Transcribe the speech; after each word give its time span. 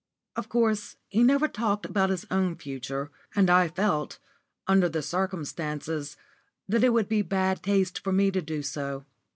Of 0.35 0.49
course, 0.49 0.95
he 1.09 1.21
never 1.21 1.47
talked 1.47 1.85
about 1.85 2.09
his 2.09 2.25
own 2.31 2.55
future, 2.55 3.11
and 3.35 3.51
I 3.51 3.67
felt, 3.67 4.17
under 4.65 4.89
the 4.89 5.03
circumstances, 5.03 6.17
that 6.67 6.83
it 6.83 6.89
would 6.89 7.07
be 7.07 7.21
bad 7.21 7.61
taste 7.61 7.99
for 7.99 8.11
me 8.11 8.31
to 8.31 8.41
do 8.41 8.63
so. 8.63 9.05